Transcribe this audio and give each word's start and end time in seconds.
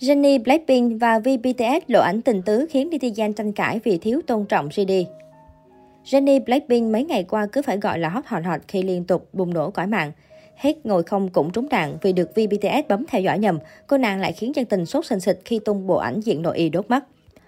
Jennie 0.00 0.42
Blackpink 0.42 1.00
và 1.00 1.18
VBTS 1.18 1.84
lộ 1.86 2.00
ảnh 2.00 2.22
tình 2.22 2.42
tứ 2.42 2.66
khiến 2.70 2.90
netizen 2.90 3.32
tranh 3.32 3.52
cãi 3.52 3.80
vì 3.84 3.98
thiếu 3.98 4.20
tôn 4.26 4.44
trọng 4.46 4.68
GD. 4.68 4.92
Jennie 6.04 6.44
Blackpink 6.44 6.92
mấy 6.92 7.04
ngày 7.04 7.24
qua 7.24 7.46
cứ 7.52 7.62
phải 7.62 7.76
gọi 7.78 7.98
là 7.98 8.08
hot 8.08 8.26
hòn 8.26 8.44
hot 8.44 8.60
khi 8.68 8.82
liên 8.82 9.04
tục 9.04 9.28
bùng 9.32 9.54
nổ 9.54 9.70
cõi 9.70 9.86
mạng. 9.86 10.12
Hết 10.56 10.86
ngồi 10.86 11.02
không 11.02 11.28
cũng 11.28 11.50
trúng 11.50 11.68
đạn 11.68 11.98
vì 12.02 12.12
được 12.12 12.30
VBTS 12.30 12.88
bấm 12.88 13.04
theo 13.08 13.20
dõi 13.20 13.38
nhầm, 13.38 13.58
cô 13.86 13.98
nàng 13.98 14.20
lại 14.20 14.32
khiến 14.32 14.52
dân 14.54 14.64
tình 14.64 14.86
sốt 14.86 15.06
sình 15.06 15.20
sịch 15.20 15.40
khi 15.44 15.58
tung 15.58 15.86
bộ 15.86 15.96
ảnh 15.96 16.20
diện 16.20 16.42
nội 16.42 16.58
y 16.58 16.68
đốt 16.68 16.90
mắt. 16.90 17.04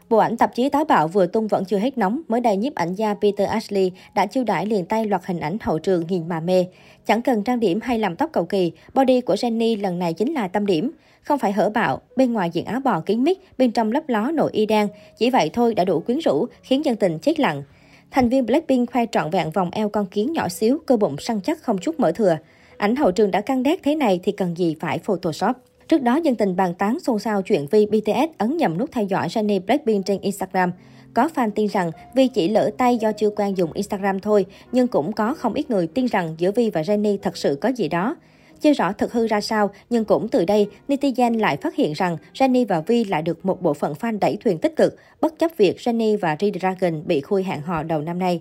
Bộ 0.09 0.19
ảnh 0.19 0.37
tạp 0.37 0.55
chí 0.55 0.69
táo 0.69 0.85
bạo 0.85 1.09
vừa 1.09 1.27
tung 1.27 1.49
vẫn 1.49 1.65
chưa 1.65 1.79
hết 1.79 1.99
nóng, 1.99 2.21
mới 2.29 2.41
đây 2.41 2.57
nhiếp 2.57 2.75
ảnh 2.75 2.95
gia 2.95 3.15
Peter 3.15 3.49
Ashley 3.49 3.93
đã 4.15 4.27
chiêu 4.27 4.45
đãi 4.45 4.67
liền 4.67 4.85
tay 4.85 5.07
loạt 5.07 5.23
hình 5.27 5.41
ảnh 5.41 5.57
hậu 5.61 5.79
trường 5.79 6.07
nhìn 6.07 6.29
mà 6.29 6.41
mê. 6.41 6.67
Chẳng 7.07 7.23
cần 7.23 7.45
trang 7.45 7.61
điểm 7.61 7.81
hay 7.83 7.99
làm 7.99 8.17
tóc 8.17 8.31
cầu 8.33 8.45
kỳ, 8.45 8.73
body 8.95 9.21
của 9.21 9.35
Jenny 9.35 9.83
lần 9.83 9.99
này 9.99 10.13
chính 10.13 10.35
là 10.35 10.49
tâm 10.49 10.67
điểm. 10.67 10.91
Không 11.23 11.39
phải 11.39 11.53
hở 11.53 11.71
bạo, 11.71 12.01
bên 12.17 12.33
ngoài 12.33 12.51
diện 12.53 12.65
áo 12.65 12.81
bò 12.81 13.01
kín 13.01 13.25
mít, 13.25 13.39
bên 13.59 13.71
trong 13.71 13.93
lấp 13.93 14.09
ló 14.09 14.31
nội 14.31 14.51
y 14.53 14.67
đen. 14.67 14.89
Chỉ 15.19 15.31
vậy 15.31 15.51
thôi 15.53 15.75
đã 15.75 15.85
đủ 15.85 16.01
quyến 16.01 16.19
rũ, 16.19 16.47
khiến 16.63 16.85
dân 16.85 16.97
tình 16.97 17.19
chết 17.19 17.41
lặng. 17.41 17.63
Thành 18.11 18.29
viên 18.29 18.47
Blackpink 18.47 18.93
khoe 18.93 19.07
trọn 19.13 19.31
vẹn 19.31 19.51
vòng 19.51 19.71
eo 19.73 19.89
con 19.89 20.07
kiến 20.07 20.33
nhỏ 20.33 20.49
xíu, 20.49 20.79
cơ 20.87 20.97
bụng 20.97 21.17
săn 21.19 21.41
chắc 21.41 21.63
không 21.63 21.79
chút 21.79 22.01
mỡ 22.01 22.13
thừa. 22.13 22.37
Ảnh 22.77 22.97
hậu 22.97 23.13
trường 23.13 23.31
đã 23.31 23.41
căng 23.41 23.63
đét 23.63 23.81
thế 23.83 23.95
này 23.95 24.21
thì 24.23 24.33
cần 24.33 24.57
gì 24.57 24.77
phải 24.81 24.99
Photoshop. 24.99 25.57
Trước 25.89 26.03
đó, 26.03 26.17
dân 26.17 26.35
tình 26.35 26.57
bàn 26.57 26.75
tán 26.75 27.01
xôn 27.01 27.19
xao 27.19 27.43
chuyện 27.43 27.67
Vi 27.71 27.87
BTS 27.87 28.39
ấn 28.39 28.57
nhầm 28.57 28.79
nút 28.79 28.93
theo 28.93 29.05
dõi 29.05 29.29
Jennie 29.29 29.61
Blackpink 29.61 30.07
trên 30.07 30.21
Instagram. 30.21 30.73
Có 31.15 31.29
fan 31.35 31.51
tin 31.51 31.67
rằng 31.67 31.91
Vi 32.15 32.29
chỉ 32.29 32.49
lỡ 32.49 32.71
tay 32.79 32.97
do 32.97 33.13
chưa 33.13 33.31
quen 33.31 33.57
dùng 33.57 33.73
Instagram 33.73 34.21
thôi, 34.21 34.47
nhưng 34.73 34.89
cũng 34.89 35.13
có 35.13 35.35
không 35.35 35.55
ít 35.55 35.71
người 35.71 35.87
tin 35.87 36.07
rằng 36.07 36.35
giữa 36.39 36.53
Vi 36.53 36.71
và 36.71 36.83
Jennie 36.83 37.19
thật 37.23 37.37
sự 37.37 37.59
có 37.61 37.69
gì 37.69 37.89
đó. 37.89 38.17
Chưa 38.61 38.73
rõ 38.73 38.93
thực 38.93 39.13
hư 39.13 39.27
ra 39.27 39.41
sao, 39.41 39.71
nhưng 39.91 40.05
cũng 40.05 40.29
từ 40.29 40.45
đây, 40.45 40.69
netizen 40.89 41.39
lại 41.39 41.57
phát 41.57 41.75
hiện 41.75 41.93
rằng 41.93 42.17
Jennie 42.35 42.67
và 42.67 42.81
Vi 42.81 43.05
lại 43.05 43.23
được 43.23 43.47
một 43.47 43.63
bộ 43.63 43.75
phận 43.75 43.93
fan 43.93 44.19
đẩy 44.19 44.37
thuyền 44.45 44.59
tích 44.59 44.77
cực, 44.77 44.97
bất 45.21 45.39
chấp 45.39 45.51
việc 45.57 45.77
Jennie 45.77 46.19
và 46.19 46.35
G-Dragon 46.35 47.03
bị 47.07 47.21
khui 47.21 47.43
hẹn 47.43 47.61
hò 47.61 47.83
đầu 47.83 48.01
năm 48.01 48.19
nay. 48.19 48.41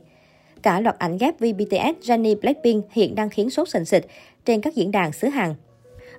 Cả 0.62 0.80
loạt 0.80 1.00
ảnh 1.00 1.18
ghép 1.18 1.40
Vi 1.40 1.54
BTS, 1.54 2.10
Jennie 2.10 2.40
Blackpink 2.42 2.86
hiện 2.92 3.16
đang 3.16 3.30
khiến 3.30 3.50
sốt 3.50 3.70
sình 3.70 3.86
sịch 3.86 4.08
trên 4.46 4.62
các 4.62 4.76
diễn 4.76 4.92
đàn 4.92 5.12
xứ 5.12 5.28
hàng. 5.28 5.56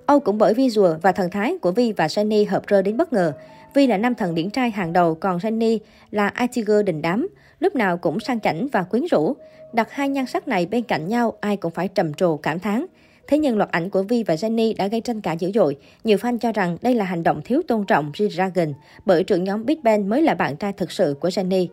Âu 0.09 0.21
cũng 0.21 0.39
bởi 0.39 0.55
vi 0.55 0.71
rùa 0.71 0.97
và 1.03 1.13
thần 1.13 1.31
thái 1.31 1.59
của 1.59 1.73
Vi 1.73 1.93
và 1.93 2.09
Sunny 2.09 2.45
hợp 2.45 2.63
rơ 2.71 2.83
đến 2.83 2.97
bất 2.97 3.13
ngờ. 3.13 3.33
Vi 3.75 3.87
là 3.87 3.97
nam 3.97 4.15
thần 4.15 4.35
điển 4.35 4.51
trai 4.51 4.71
hàng 4.71 4.93
đầu, 4.93 5.15
còn 5.15 5.41
Sunny 5.41 5.79
là 6.11 6.33
IT 6.41 6.67
girl 6.67 6.83
đình 6.83 7.03
đám, 7.03 7.29
lúc 7.61 7.75
nào 7.75 7.97
cũng 7.97 8.21
sang 8.21 8.41
chảnh 8.41 8.69
và 8.73 8.83
quyến 8.83 9.05
rũ. 9.11 9.37
Đặt 9.73 9.93
hai 9.93 10.09
nhan 10.09 10.27
sắc 10.27 10.49
này 10.49 10.67
bên 10.67 10.83
cạnh 10.83 11.09
nhau, 11.09 11.33
ai 11.41 11.57
cũng 11.57 11.71
phải 11.71 11.89
trầm 11.89 12.15
trồ 12.15 12.37
cảm 12.37 12.59
thán. 12.59 12.87
Thế 13.27 13.39
nhưng 13.39 13.59
loạt 13.59 13.71
ảnh 13.71 13.91
của 13.91 14.03
Vi 14.03 14.23
và 14.23 14.35
Jenny 14.35 14.75
đã 14.77 14.87
gây 14.87 15.01
tranh 15.01 15.21
cãi 15.21 15.37
dữ 15.39 15.51
dội. 15.55 15.77
Nhiều 16.05 16.19
fan 16.19 16.39
cho 16.39 16.53
rằng 16.53 16.79
đây 16.83 16.95
là 16.95 17.05
hành 17.05 17.23
động 17.23 17.41
thiếu 17.45 17.63
tôn 17.69 17.85
trọng 17.87 18.13
G-Dragon, 18.13 18.73
bởi 19.07 19.25
trưởng 19.25 19.45
nhóm 19.45 19.67
Big 19.67 19.83
Bang 19.83 20.09
mới 20.09 20.23
là 20.23 20.35
bạn 20.35 20.57
trai 20.57 20.73
thực 20.73 20.93
sự 20.93 21.17
của 21.21 21.29
Jenny. 21.29 21.67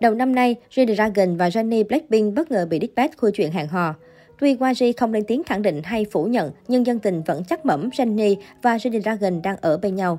Đầu 0.00 0.14
năm 0.14 0.34
nay, 0.34 0.56
G-Dragon 0.74 1.36
và 1.36 1.48
Jenny 1.48 1.84
Blackpink 1.88 2.34
bất 2.34 2.50
ngờ 2.50 2.66
bị 2.70 2.78
Dispatch 2.80 3.16
khui 3.16 3.32
chuyện 3.32 3.52
hẹn 3.52 3.66
hò. 3.66 3.94
Tuy 4.40 4.50
YG 4.50 4.84
không 4.96 5.12
lên 5.12 5.24
tiếng 5.24 5.44
khẳng 5.44 5.62
định 5.62 5.82
hay 5.84 6.06
phủ 6.10 6.24
nhận, 6.24 6.52
nhưng 6.68 6.86
dân 6.86 6.98
tình 6.98 7.22
vẫn 7.22 7.44
chắc 7.44 7.66
mẩm 7.66 7.88
Jennie 7.88 8.36
và 8.62 8.76
G-Dragon 8.76 9.42
đang 9.42 9.56
ở 9.60 9.78
bên 9.78 9.96
nhau. 9.96 10.18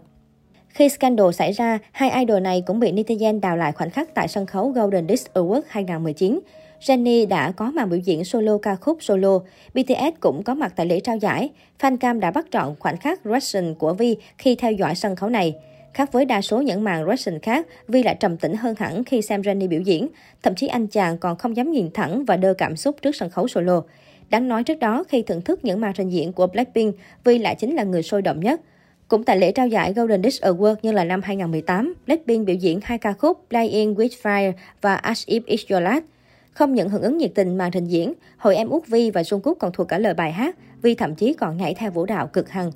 Khi 0.69 0.89
scandal 0.89 1.31
xảy 1.31 1.51
ra, 1.51 1.79
hai 1.91 2.25
idol 2.25 2.39
này 2.39 2.63
cũng 2.65 2.79
bị 2.79 2.91
netizen 2.91 3.39
đào 3.39 3.57
lại 3.57 3.71
khoảnh 3.71 3.89
khắc 3.89 4.15
tại 4.15 4.27
sân 4.27 4.45
khấu 4.45 4.69
Golden 4.69 5.07
Disc 5.07 5.33
Awards 5.33 5.61
2019. 5.67 6.39
Jennie 6.81 7.27
đã 7.27 7.51
có 7.51 7.71
màn 7.71 7.89
biểu 7.89 7.99
diễn 7.99 8.25
solo 8.25 8.57
ca 8.57 8.75
khúc 8.75 8.97
solo. 9.01 9.39
BTS 9.73 10.19
cũng 10.19 10.43
có 10.43 10.53
mặt 10.53 10.73
tại 10.75 10.85
lễ 10.85 10.99
trao 10.99 11.17
giải. 11.17 11.49
Fancam 11.79 12.19
đã 12.19 12.31
bắt 12.31 12.45
trọn 12.51 12.75
khoảnh 12.79 12.97
khắc 12.97 13.19
reaction 13.25 13.75
của 13.75 13.93
Vi 13.93 14.17
khi 14.37 14.55
theo 14.55 14.71
dõi 14.71 14.95
sân 14.95 15.15
khấu 15.15 15.29
này. 15.29 15.55
Khác 15.93 16.11
với 16.11 16.25
đa 16.25 16.41
số 16.41 16.61
những 16.61 16.83
màn 16.83 17.05
reaction 17.05 17.39
khác, 17.39 17.67
Vi 17.87 18.03
lại 18.03 18.15
trầm 18.19 18.37
tĩnh 18.37 18.55
hơn 18.55 18.75
hẳn 18.79 19.03
khi 19.03 19.21
xem 19.21 19.41
Jennie 19.41 19.69
biểu 19.69 19.81
diễn. 19.81 20.07
Thậm 20.43 20.55
chí 20.55 20.67
anh 20.67 20.87
chàng 20.87 21.17
còn 21.17 21.37
không 21.37 21.57
dám 21.57 21.71
nhìn 21.71 21.89
thẳng 21.93 22.25
và 22.25 22.37
đơ 22.37 22.53
cảm 22.53 22.75
xúc 22.75 22.95
trước 23.01 23.15
sân 23.15 23.29
khấu 23.29 23.47
solo. 23.47 23.81
Đáng 24.29 24.47
nói 24.47 24.63
trước 24.63 24.79
đó, 24.79 25.03
khi 25.07 25.21
thưởng 25.21 25.41
thức 25.41 25.65
những 25.65 25.81
màn 25.81 25.93
trình 25.95 26.09
diễn 26.09 26.33
của 26.33 26.47
Blackpink, 26.47 26.95
Vi 27.23 27.37
lại 27.37 27.55
chính 27.55 27.75
là 27.75 27.83
người 27.83 28.03
sôi 28.03 28.21
động 28.21 28.39
nhất. 28.39 28.61
Cũng 29.07 29.23
tại 29.23 29.37
lễ 29.37 29.51
trao 29.51 29.67
giải 29.67 29.93
Golden 29.93 30.23
Disc 30.23 30.43
Award 30.43 30.75
như 30.81 30.91
là 30.91 31.03
năm 31.03 31.21
2018, 31.21 31.93
Blackpink 32.05 32.45
biểu 32.45 32.55
diễn 32.55 32.79
hai 32.83 32.97
ca 32.97 33.13
khúc 33.13 33.45
Playing 33.49 33.95
with 33.95 34.09
Fire 34.21 34.51
và 34.81 34.95
As 34.95 35.27
If 35.27 35.41
It's 35.41 35.65
Your 35.69 35.83
Last. 35.83 36.03
Không 36.51 36.73
nhận 36.73 36.89
hưởng 36.89 37.01
ứng 37.01 37.17
nhiệt 37.17 37.31
tình 37.35 37.57
màn 37.57 37.71
trình 37.71 37.85
diễn, 37.85 38.13
hội 38.37 38.55
em 38.55 38.69
Út 38.69 38.87
Vi 38.87 39.11
và 39.11 39.21
Jungkook 39.21 39.55
còn 39.55 39.71
thuộc 39.73 39.87
cả 39.87 39.97
lời 39.97 40.13
bài 40.13 40.31
hát, 40.31 40.55
Vi 40.81 40.95
thậm 40.95 41.15
chí 41.15 41.33
còn 41.33 41.57
nhảy 41.57 41.73
theo 41.73 41.91
vũ 41.91 42.05
đạo 42.05 42.27
cực 42.27 42.49
hăng. 42.49 42.71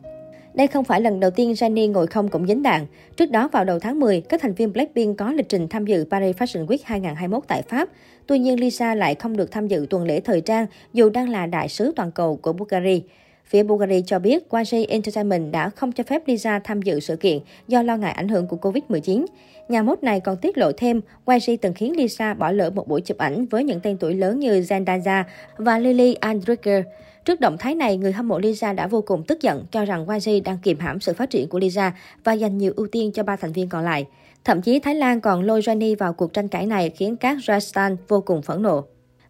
Đây 0.53 0.67
không 0.67 0.83
phải 0.83 1.01
lần 1.01 1.19
đầu 1.19 1.31
tiên 1.31 1.51
Jennie 1.51 1.91
ngồi 1.91 2.07
không 2.07 2.29
cũng 2.29 2.47
dính 2.47 2.63
đạn. 2.63 2.85
Trước 3.17 3.31
đó 3.31 3.47
vào 3.47 3.65
đầu 3.65 3.79
tháng 3.79 3.99
10, 3.99 4.21
các 4.21 4.41
thành 4.41 4.53
viên 4.53 4.73
Blackpink 4.73 5.17
có 5.17 5.31
lịch 5.31 5.49
trình 5.49 5.67
tham 5.67 5.85
dự 5.85 6.05
Paris 6.11 6.35
Fashion 6.35 6.65
Week 6.65 6.77
2021 6.83 7.43
tại 7.47 7.61
Pháp. 7.61 7.89
Tuy 8.27 8.39
nhiên 8.39 8.59
Lisa 8.59 8.95
lại 8.95 9.15
không 9.15 9.37
được 9.37 9.51
tham 9.51 9.67
dự 9.67 9.87
tuần 9.89 10.03
lễ 10.03 10.19
thời 10.19 10.41
trang 10.41 10.65
dù 10.93 11.09
đang 11.09 11.29
là 11.29 11.45
đại 11.45 11.69
sứ 11.69 11.93
toàn 11.95 12.11
cầu 12.11 12.35
của 12.35 12.53
Bulgaria. 12.53 12.99
Phía 13.45 13.63
Bulgaria 13.63 14.01
cho 14.01 14.19
biết 14.19 14.43
YG 14.51 14.77
Entertainment 14.87 15.51
đã 15.51 15.69
không 15.69 15.91
cho 15.91 16.03
phép 16.03 16.27
Lisa 16.27 16.59
tham 16.59 16.81
dự 16.81 16.99
sự 16.99 17.15
kiện 17.15 17.39
do 17.67 17.81
lo 17.81 17.97
ngại 17.97 18.11
ảnh 18.11 18.27
hưởng 18.27 18.47
của 18.47 18.57
Covid-19. 18.61 19.25
Nhà 19.69 19.83
mốt 19.83 20.03
này 20.03 20.19
còn 20.19 20.37
tiết 20.37 20.57
lộ 20.57 20.71
thêm, 20.77 21.01
YG 21.25 21.51
từng 21.61 21.73
khiến 21.73 21.95
Lisa 21.97 22.33
bỏ 22.33 22.51
lỡ 22.51 22.69
một 22.69 22.87
buổi 22.87 23.01
chụp 23.01 23.17
ảnh 23.17 23.45
với 23.45 23.63
những 23.63 23.79
tên 23.79 23.97
tuổi 23.97 24.13
lớn 24.13 24.39
như 24.39 24.59
Zendaya 24.59 25.23
và 25.57 25.79
Lily 25.79 26.13
Andricker. 26.13 26.85
Trước 27.25 27.39
động 27.39 27.57
thái 27.57 27.75
này, 27.75 27.97
người 27.97 28.11
hâm 28.11 28.27
mộ 28.27 28.39
Lisa 28.39 28.73
đã 28.73 28.87
vô 28.87 29.01
cùng 29.01 29.23
tức 29.27 29.41
giận, 29.41 29.65
cho 29.71 29.85
rằng 29.85 30.05
YG 30.07 30.43
đang 30.43 30.57
kiềm 30.63 30.79
hãm 30.79 30.99
sự 30.99 31.13
phát 31.13 31.29
triển 31.29 31.49
của 31.49 31.59
Lisa 31.59 31.93
và 32.23 32.33
dành 32.33 32.57
nhiều 32.57 32.73
ưu 32.75 32.87
tiên 32.87 33.11
cho 33.11 33.23
ba 33.23 33.35
thành 33.35 33.53
viên 33.53 33.69
còn 33.69 33.83
lại. 33.83 34.05
Thậm 34.43 34.61
chí 34.61 34.79
Thái 34.79 34.95
Lan 34.95 35.21
còn 35.21 35.43
lôi 35.43 35.61
Johnny 35.61 35.95
vào 35.97 36.13
cuộc 36.13 36.33
tranh 36.33 36.47
cãi 36.47 36.65
này 36.65 36.89
khiến 36.89 37.15
các 37.15 37.37
Rajasthan 37.37 37.95
vô 38.07 38.21
cùng 38.21 38.41
phẫn 38.41 38.61
nộ. 38.61 38.83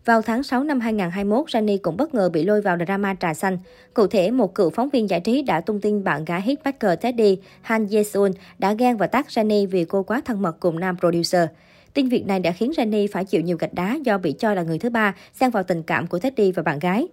Vào 0.05 0.21
tháng 0.21 0.43
6 0.43 0.63
năm 0.63 0.79
2021, 0.79 1.47
Jennie 1.47 1.77
cũng 1.81 1.97
bất 1.97 2.13
ngờ 2.13 2.29
bị 2.29 2.43
lôi 2.43 2.61
vào 2.61 2.77
drama 2.85 3.15
trà 3.19 3.33
xanh. 3.33 3.57
Cụ 3.93 4.07
thể, 4.07 4.31
một 4.31 4.55
cựu 4.55 4.69
phóng 4.69 4.89
viên 4.89 5.09
giải 5.09 5.19
trí 5.19 5.41
đã 5.41 5.61
tung 5.61 5.81
tin 5.81 6.03
bạn 6.03 6.25
gái 6.25 6.41
hitmaker 6.41 6.99
Teddy 7.01 7.37
Han 7.61 7.85
Ye-sun 7.85 8.31
đã 8.59 8.73
ghen 8.73 8.97
và 8.97 9.07
tác 9.07 9.27
Jennie 9.27 9.67
vì 9.67 9.85
cô 9.85 10.03
quá 10.03 10.21
thân 10.25 10.41
mật 10.41 10.59
cùng 10.59 10.79
nam 10.79 10.97
producer. 10.99 11.45
Tin 11.93 12.09
việc 12.09 12.27
này 12.27 12.39
đã 12.39 12.51
khiến 12.51 12.71
Jennie 12.77 13.07
phải 13.11 13.25
chịu 13.25 13.41
nhiều 13.41 13.57
gạch 13.57 13.73
đá 13.73 13.97
do 14.03 14.17
bị 14.17 14.31
cho 14.31 14.53
là 14.53 14.63
người 14.63 14.79
thứ 14.79 14.89
ba 14.89 15.15
xen 15.33 15.49
vào 15.49 15.63
tình 15.63 15.83
cảm 15.83 16.07
của 16.07 16.19
Teddy 16.19 16.51
và 16.51 16.63
bạn 16.63 16.79
gái. 16.79 17.07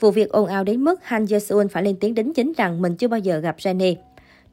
Vụ 0.00 0.10
việc 0.10 0.30
ồn 0.30 0.46
ào 0.46 0.64
đến 0.64 0.80
mức 0.80 1.00
Han 1.02 1.24
Ye-sun 1.24 1.68
phải 1.68 1.82
lên 1.82 1.96
tiếng 2.00 2.14
đính 2.14 2.34
chính 2.34 2.52
rằng 2.56 2.82
mình 2.82 2.96
chưa 2.96 3.08
bao 3.08 3.20
giờ 3.20 3.38
gặp 3.38 3.56
Jennie. 3.58 3.94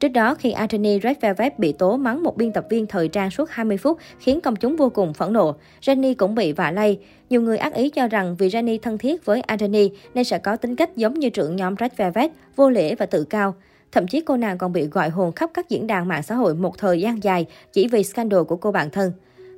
Trước 0.00 0.08
đó, 0.08 0.34
khi 0.34 0.50
Anthony 0.50 1.00
Red 1.02 1.16
Velvet 1.20 1.58
bị 1.58 1.72
tố 1.72 1.96
mắng 1.96 2.22
một 2.22 2.36
biên 2.36 2.52
tập 2.52 2.66
viên 2.70 2.86
thời 2.86 3.08
trang 3.08 3.30
suốt 3.30 3.50
20 3.50 3.76
phút 3.76 3.98
khiến 4.18 4.40
công 4.40 4.56
chúng 4.56 4.76
vô 4.76 4.88
cùng 4.88 5.14
phẫn 5.14 5.32
nộ, 5.32 5.54
Jennie 5.80 6.14
cũng 6.18 6.34
bị 6.34 6.52
vạ 6.52 6.70
lây. 6.70 6.98
Nhiều 7.30 7.42
người 7.42 7.58
ác 7.58 7.74
ý 7.74 7.90
cho 7.90 8.08
rằng 8.08 8.36
vì 8.38 8.48
Jennie 8.48 8.78
thân 8.82 8.98
thiết 8.98 9.24
với 9.24 9.40
Anthony 9.40 9.90
nên 10.14 10.24
sẽ 10.24 10.38
có 10.38 10.56
tính 10.56 10.76
cách 10.76 10.96
giống 10.96 11.14
như 11.14 11.30
trưởng 11.30 11.56
nhóm 11.56 11.74
Red 11.80 11.92
Velvet, 11.96 12.30
vô 12.56 12.70
lễ 12.70 12.94
và 12.94 13.06
tự 13.06 13.24
cao. 13.24 13.54
Thậm 13.92 14.06
chí 14.06 14.20
cô 14.20 14.36
nàng 14.36 14.58
còn 14.58 14.72
bị 14.72 14.86
gọi 14.86 15.08
hồn 15.08 15.32
khắp 15.32 15.50
các 15.54 15.68
diễn 15.68 15.86
đàn 15.86 16.08
mạng 16.08 16.22
xã 16.22 16.34
hội 16.34 16.54
một 16.54 16.78
thời 16.78 17.00
gian 17.00 17.22
dài 17.22 17.46
chỉ 17.72 17.88
vì 17.88 18.02
scandal 18.02 18.42
của 18.42 18.56
cô 18.56 18.72
bạn 18.72 18.90
thân. 18.90 19.12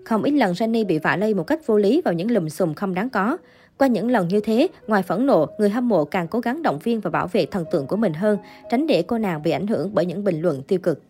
Không 0.05 0.23
ít 0.23 0.31
lần 0.31 0.53
Jennie 0.53 0.87
bị 0.87 0.99
vạ 0.99 1.17
lây 1.17 1.35
một 1.35 1.45
cách 1.45 1.67
vô 1.67 1.79
lý 1.79 2.03
vào 2.05 2.15
những 2.15 2.31
lùm 2.31 2.49
xùm 2.49 2.75
không 2.75 2.95
đáng 2.95 3.11
có. 3.11 3.37
Qua 3.79 3.89
những 3.89 4.11
lần 4.11 4.29
như 4.29 4.41
thế, 4.41 4.69
ngoài 4.87 5.03
phẫn 5.03 5.27
nộ, 5.27 5.47
người 5.59 5.71
hâm 5.71 5.89
mộ 5.89 6.05
càng 6.05 6.29
cố 6.29 6.41
gắng 6.41 6.63
động 6.63 6.79
viên 6.79 7.01
và 7.01 7.11
bảo 7.11 7.27
vệ 7.27 7.47
thần 7.47 7.65
tượng 7.71 7.87
của 7.87 7.97
mình 7.97 8.15
hơn, 8.15 8.39
tránh 8.71 8.87
để 8.87 9.03
cô 9.03 9.19
nàng 9.19 9.43
bị 9.43 9.51
ảnh 9.51 9.67
hưởng 9.67 9.91
bởi 9.95 10.07
những 10.07 10.25
bình 10.25 10.41
luận 10.41 10.63
tiêu 10.63 10.79
cực. 10.79 11.03